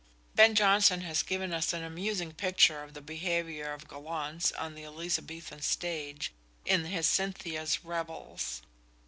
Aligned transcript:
Ben 0.33 0.55
Jonson 0.55 1.01
has 1.01 1.21
given 1.21 1.53
us 1.53 1.73
an 1.73 1.83
amusing 1.83 2.33
picture 2.33 2.81
of 2.81 2.95
the 2.95 3.01
behaviour 3.03 3.71
of 3.71 3.87
gallants 3.87 4.51
on 4.53 4.73
the 4.73 4.83
Elizabethan 4.83 5.61
stage, 5.61 6.33
in 6.65 6.85
his 6.85 7.05
"Cynthia's 7.05 7.85
Revels." 7.85 8.63